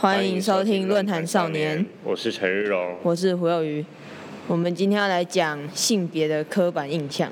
[0.00, 3.84] 欢迎收听论坛少年，我是陈日荣，我是胡有余。
[4.48, 7.30] 我们今天要来讲性别的刻板印象，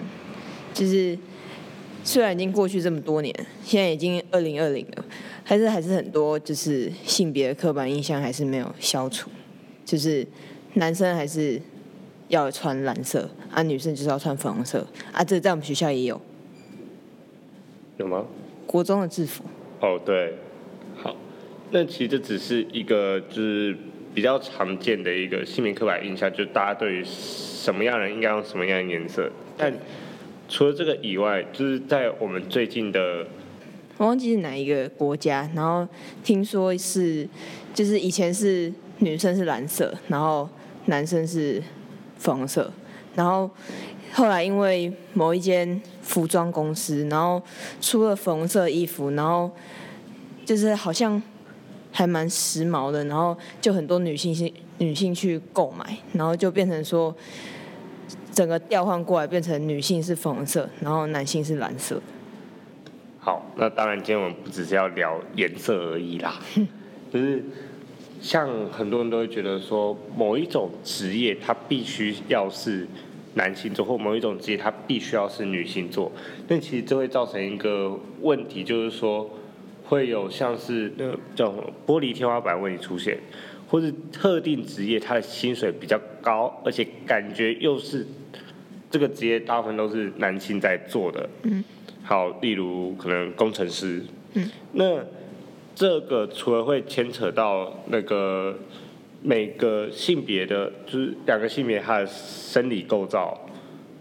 [0.75, 1.19] 就是
[2.05, 3.35] 虽然已经过去这么多年，
[3.65, 5.05] 现在已经二零二零了，
[5.45, 9.31] 还是还是很多就是性别的刻板印象还是没有消除，
[9.87, 10.27] 就是
[10.75, 11.59] 男生还是
[12.29, 16.21] 要穿蓝色，啊，女生就是要穿粉红色，啊，这在我们学校也有，
[17.97, 18.27] 有吗？
[18.67, 19.43] 国中的制服。
[19.81, 20.35] 哦，对。
[21.71, 23.77] 那其实这只是一个就是
[24.15, 29.31] 比较常见的一个性别刻板印象，就是大家对于什么样人应该用什么样的颜色。
[29.57, 29.71] 但
[30.49, 33.27] 除了这个以外，就是在我们最近的，
[33.99, 35.87] 我忘记是哪一个国家，然后
[36.25, 37.29] 听说是
[37.75, 40.49] 就是以前是女生是蓝色，然后
[40.87, 41.63] 男生是
[42.17, 42.73] 粉红色，
[43.15, 43.51] 然后
[44.15, 47.43] 后来因为某一间服装公司，然后
[47.79, 49.51] 出了粉红色衣服，然后
[50.47, 51.23] 就是好像。
[51.91, 57.15] 还蛮时髦的，然后就很多女性性女性去购买，然后就变成说，
[58.33, 62.01] 整个调换过来变成女性是粉红色，然后男性是蓝色。
[63.19, 66.39] 好，那当然今天我们不只是要聊颜色而已啦，
[67.13, 67.43] 就是
[68.21, 72.87] 像很多人都会觉得说，某一种职业它必须要是
[73.35, 76.13] 男性做，或某一种职业它必须要是女性做，
[76.47, 79.29] 但其实这会造成一个问题，就是说。
[79.89, 83.19] 会有像是那叫什么玻璃天花板问题出现，
[83.69, 88.07] 或是特定职业他的薪水比较高，而且感觉又是
[88.91, 91.29] 这个职业大部分都是男性在做的。
[91.45, 91.65] 嗯。
[92.03, 94.03] 好，例如可能工程师。
[94.35, 94.51] 嗯。
[94.73, 95.03] 那
[95.75, 98.59] 这个除了会牵扯到那个
[99.23, 103.39] 每个性别的，就是两个性别它的生理构造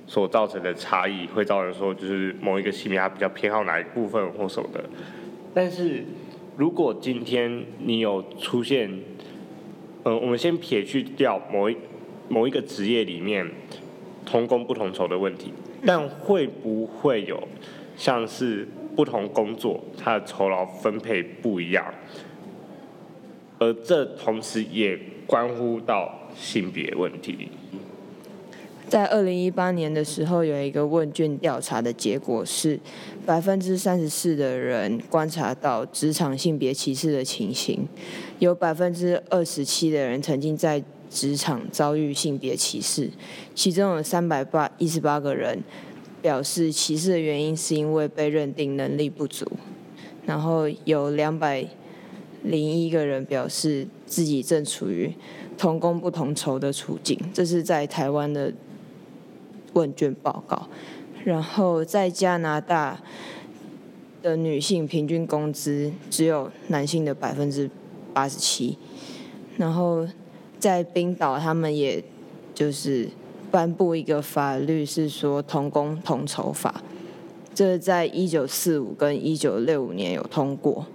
[0.06, 4.84] 所造成的差异，会造成说就是某一个性别它比较偏好哪一部分或什么的。
[5.58, 6.04] 但是，
[6.56, 8.88] 如果今天你有出现，
[10.04, 11.76] 嗯，我们先撇去掉某一
[12.30, 13.44] 某一个职业里面
[14.24, 15.52] 同工不同酬的问题，
[15.84, 17.42] 但会不会有
[17.96, 21.92] 像是不同工作它的酬劳分配不一样，
[23.58, 24.96] 而这同时也
[25.26, 27.50] 关乎到性别问题。
[28.90, 32.80] 在二零一八年的时候，有一个问卷调查的结果是，
[33.26, 37.86] 百分之三十四的人观察到职场性别歧视的情形，
[38.40, 43.10] 有百分之二十七的人曾经在职场遭遇性别歧视，
[43.54, 45.62] 其中有三百八一十八个人
[46.22, 49.46] 表示歧视的原因是因为被认定能力不足，
[50.26, 51.68] 然后有两百
[52.44, 55.14] 零一个人表示自己正处于
[55.58, 58.54] 同工不同酬的处境，这是在台湾的。
[59.74, 60.68] 问卷报告，
[61.24, 63.02] 然后在加拿大
[64.22, 67.70] 的女性平均工资只有男性的百分之
[68.14, 68.78] 八十七，
[69.58, 70.08] 然后
[70.58, 72.04] 在冰岛，他们也
[72.56, 73.10] 就是
[73.52, 76.82] 颁布一个法律，是说同工同酬法，
[77.54, 80.88] 这在一九四五跟一九六五年有通过，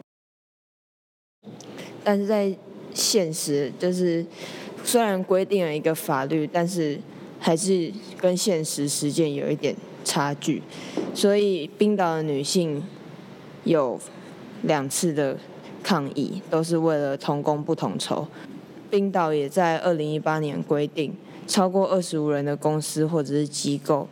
[2.03, 2.57] 但是在
[2.93, 4.27] 现实就是
[4.83, 6.99] 虽然规定了一个法律，但是。
[7.45, 10.63] 还是跟现实实践有一点差距，
[11.13, 12.81] 所以冰岛的女性
[13.65, 13.99] 有
[14.63, 15.37] 两次的
[15.83, 18.29] 抗议，都是为了同工不同酬。
[18.89, 21.17] 冰岛也在二零一八年规定，
[21.49, 24.07] 超过二十五人的公司或者是机构，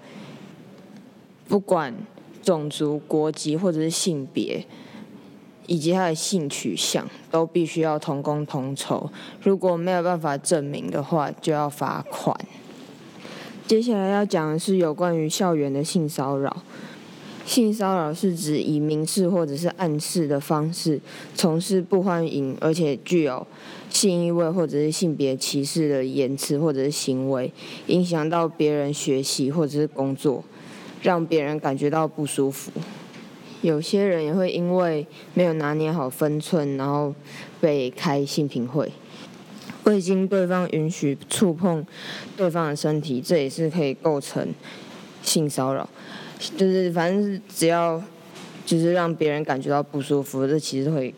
[1.47, 1.95] 不管
[2.43, 4.67] 种族、国籍或者是性别，
[5.67, 9.09] 以及他的性取向，都必须要同工同酬。
[9.41, 12.37] 如果没有办法证明的话，就要罚款。
[13.71, 16.65] 接下来要讲的是有关于校园的性骚扰。
[17.47, 21.01] 性骚扰是指以明示或者是暗示的方式
[21.37, 23.47] 从事不欢迎而且具有
[23.89, 27.53] 性意味或者是性别歧视的言辞或者是行为，
[27.87, 30.43] 影响到别人学习或者是工作，
[31.03, 32.73] 让别人感觉到不舒服。
[33.63, 37.15] 有些人也会因为没有拿捏好分寸，然后
[37.61, 38.91] 被开性评会。
[39.91, 41.85] 未经对方允许触碰
[42.37, 44.47] 对方的身体，这也是可以构成
[45.21, 45.89] 性骚扰。
[46.57, 48.01] 就是反正只要
[48.65, 51.13] 就是让别人感觉到不舒服，这其实会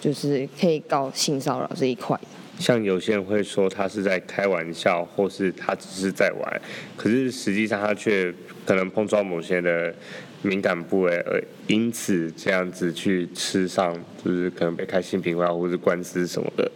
[0.00, 2.18] 就是可以告性骚扰这一块。
[2.58, 6.60] 像有些人会说他是在开玩笑，或是他只是在玩，
[6.96, 8.32] 可是实际上他却
[8.64, 9.94] 可能碰撞某些的
[10.40, 16.72] 敏感部位，而因此这样子去吃上，就是可能被开性平会或是官司什么的。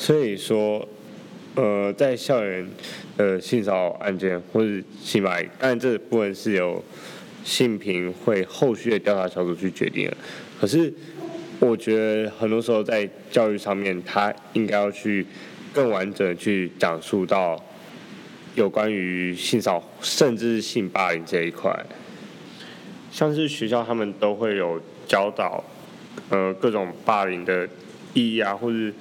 [0.00, 0.88] 所以说，
[1.56, 2.64] 呃，在校园
[3.16, 4.68] 的性骚扰案件或者
[5.02, 6.82] 性白，当然这部分是由
[7.42, 10.16] 性平会后续的调查小组去决定的。
[10.60, 10.94] 可是，
[11.58, 15.26] 我觉得很多时候在教育上面，他应该要去
[15.72, 17.60] 更完整的去讲述到
[18.54, 21.76] 有关于性骚甚至是性霸凌这一块。
[23.10, 25.64] 像是学校他们都会有教导，
[26.30, 27.68] 呃，各种霸凌的
[28.14, 28.94] 意义啊，或是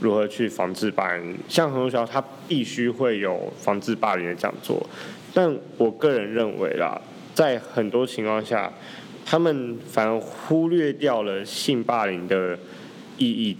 [0.00, 1.36] 如何去防治霸凌。
[1.48, 4.84] 像很多学校，它必须会有防治霸凌的讲座。
[5.32, 7.00] 但我个人认为啦，
[7.34, 8.72] 在很多情况下，
[9.24, 12.58] 他们反而忽略掉了性霸凌的
[13.16, 13.56] 意义。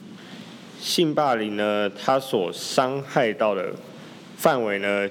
[0.80, 3.72] 性霸凌呢，它所伤害到的
[4.36, 5.08] 范围呢，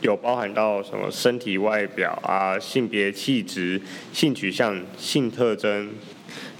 [0.00, 3.80] 有包含到什么身体外表啊、性别气质、
[4.12, 5.90] 性取向、性特征，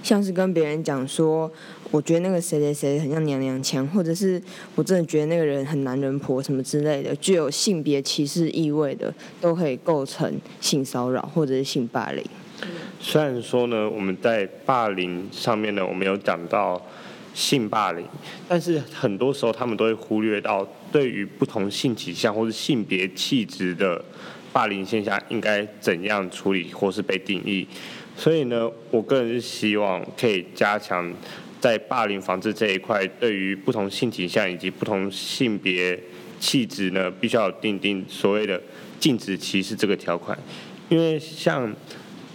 [0.03, 1.51] 像是跟别人讲说，
[1.91, 4.41] 我觉得那个谁谁谁很像娘娘腔，或者是
[4.75, 12.23] 我真的觉得那个人很男人婆什么之类的，具有性别歧视意味的，都可以构成性骚扰或者是性霸凌。
[12.99, 16.81] 虽然说呢，我们在霸凌上面呢，我们有讲到
[17.33, 18.03] 性霸凌，
[18.47, 24.03] 但是很多时候他们都会忽略到对于不同性倾向或是性别气质的
[24.51, 27.67] 霸凌现象应该怎样处理或是被定义。
[28.17, 31.13] 所以呢，我个人是希望可以加强
[31.61, 35.97] 在霸凌防治这一块，对于不同性倾向以及不同性别
[36.39, 38.61] 气质呢，必须要定定所谓的
[38.99, 40.37] 禁止歧视这个条款，
[40.89, 41.73] 因为像。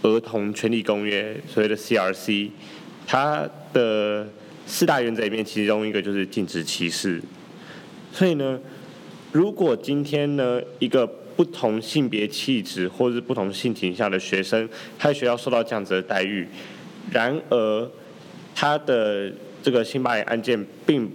[0.05, 2.49] 儿童权利公约，所谓的 CRC，
[3.07, 4.27] 它的
[4.65, 7.21] 四大原则里面，其中一个就是禁止歧视。
[8.11, 8.59] 所以呢，
[9.33, 14.69] 如果今天呢，一个不同性别气质或是不同性倾向的学生，
[14.99, 16.47] 他在学校受到这样子的待遇，
[17.11, 17.91] 然而
[18.53, 19.33] 他的
[19.63, 21.11] 这个性霸凌案件并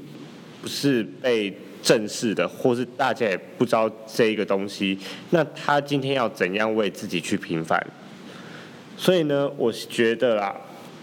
[0.61, 4.99] 不是被正视的，或是大家也不知道这一个东西，
[5.31, 7.81] 那他今天要怎样为自己去平反？
[8.97, 10.53] 所以呢，我觉得啦，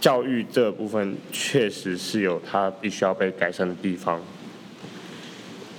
[0.02, 4.22] 教育这部分确实是有它必须要被改善的地方。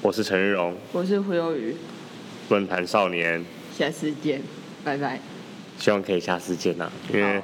[0.06, 1.74] 我是陈日荣，我是胡有宇，
[2.48, 3.44] 论坛少年，
[3.76, 4.40] 下次见，
[4.84, 5.18] 拜拜。
[5.80, 7.42] 希望可以下次见呐，因为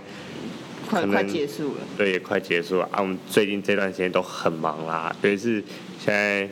[0.88, 3.00] 快快结束了，对，也快结束了啊。
[3.00, 5.64] 我们最近这段时间都很忙啦，尤其是
[5.98, 6.48] 现在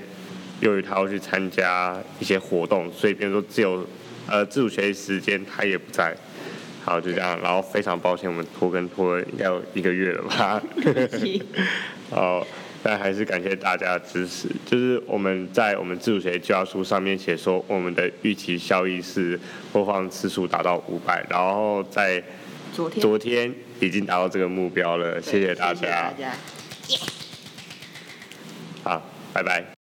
[0.58, 3.86] 由于他要去参加一些活动，所以比如说自由
[4.26, 6.12] 呃自主学习时间他也不在。
[6.84, 7.38] 好，就这样。
[7.40, 10.60] 然后非常抱歉，我们拖更拖了应该有一个月了吧？
[12.10, 12.44] 好，
[12.82, 14.48] 但还是感谢大家的支持。
[14.64, 19.38] 就是我们在我们自主学计划书上面写说，我们的预期效益是
[19.72, 22.22] 播放次数达到五百，然后在
[22.72, 25.20] 昨天昨天已经达到这个目标了。
[25.20, 26.10] 谢谢大家。
[26.10, 26.32] 大家。
[28.82, 29.79] 好，拜拜。